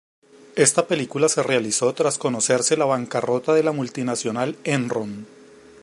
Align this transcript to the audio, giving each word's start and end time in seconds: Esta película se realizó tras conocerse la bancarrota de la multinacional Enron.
Esta 0.55 0.87
película 0.87 1.29
se 1.29 1.43
realizó 1.43 1.93
tras 1.93 2.17
conocerse 2.17 2.75
la 2.75 2.85
bancarrota 2.85 3.53
de 3.53 3.61
la 3.61 3.71
multinacional 3.71 4.57
Enron. 4.63 5.27